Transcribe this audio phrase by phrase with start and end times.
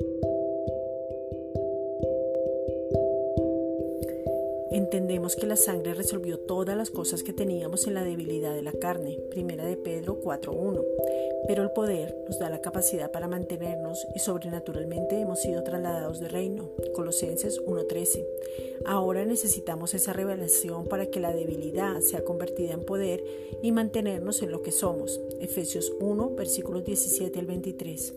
[0.00, 0.33] Thank you.
[4.74, 8.72] Entendemos que la sangre resolvió todas las cosas que teníamos en la debilidad de la
[8.72, 10.82] carne, primera de Pedro 4.1,
[11.46, 16.28] pero el poder nos da la capacidad para mantenernos y sobrenaturalmente hemos sido trasladados de
[16.28, 18.24] reino, Colosenses 1.13.
[18.84, 23.22] Ahora necesitamos esa revelación para que la debilidad sea convertida en poder
[23.62, 28.14] y mantenernos en lo que somos, Efesios 1, versículos 17 al 23.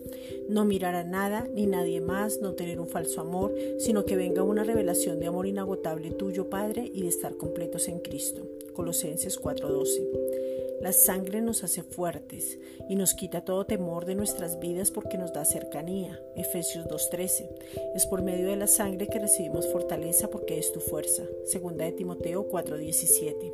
[0.48, 4.42] No mirar a nada ni nadie más, no tener un falso amor, sino que venga
[4.42, 8.46] una revelación de amor inagotable tuyo Padre y de estar completos en Cristo.
[8.74, 10.06] Colosenses 4:12.
[10.80, 15.32] La sangre nos hace fuertes y nos quita todo temor de nuestras vidas porque nos
[15.32, 16.20] da cercanía.
[16.36, 17.48] Efesios 2:13.
[17.96, 21.24] Es por medio de la sangre que recibimos fortaleza porque es tu fuerza.
[21.44, 23.52] Segunda de Timoteo 4:17.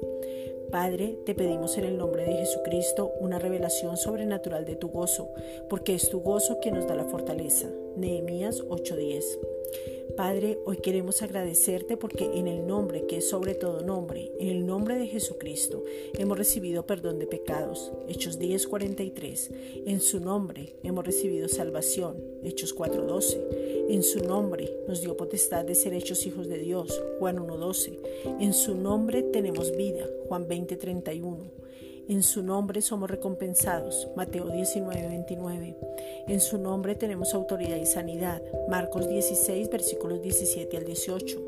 [0.74, 5.30] Padre, te pedimos en el nombre de Jesucristo una revelación sobrenatural de tu gozo,
[5.70, 7.70] porque es tu gozo quien nos da la fortaleza.
[7.94, 9.38] Nehemías 8:10.
[10.16, 14.66] Padre, hoy queremos agradecerte porque en el nombre que es sobre todo nombre, en el
[14.66, 15.84] nombre de Jesucristo,
[16.18, 17.92] hemos recibido perdón de pecados.
[18.08, 19.52] Hechos 10:43.
[19.86, 22.16] En su nombre hemos recibido salvación.
[22.42, 23.73] Hechos 4:12.
[23.88, 27.02] En su nombre nos dio potestad de ser hechos hijos de Dios.
[27.18, 27.98] Juan 1:12.
[28.40, 30.06] En su nombre tenemos vida.
[30.28, 31.50] Juan 20:31.
[32.08, 34.08] En su nombre somos recompensados.
[34.16, 35.76] Mateo 19, 29.
[36.28, 38.42] En su nombre tenemos autoridad y sanidad.
[38.68, 41.40] Marcos 16, versículos 17 al 18.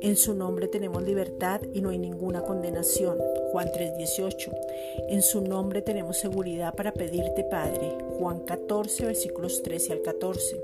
[0.00, 3.18] En su nombre tenemos libertad y no hay ninguna condenación.
[3.50, 4.52] Juan 3:18.
[5.08, 7.96] En su nombre tenemos seguridad para pedirte, Padre.
[8.18, 10.60] Juan 14, versículos 13 al 14.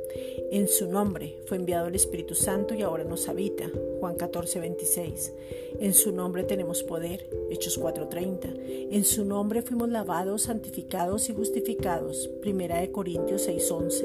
[0.52, 3.70] En su nombre fue enviado el Espíritu Santo y ahora nos habita.
[3.98, 5.32] Juan 14, 26.
[5.80, 7.26] En su nombre tenemos poder.
[7.50, 8.54] Hechos 4:30.
[8.90, 12.28] En su nombre fuimos lavados, santificados y justificados.
[12.40, 14.04] Primera de Corintios 6:11.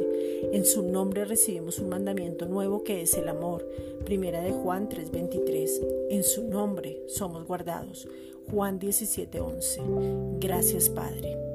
[0.54, 3.68] En su nombre recibimos un mandamiento nuevo que es el amor.
[4.06, 4.90] Primera de Juan
[5.28, 6.08] 3:23.
[6.10, 8.08] En su nombre somos guardados.
[8.50, 10.40] Juan 17:11.
[10.40, 11.49] Gracias Padre.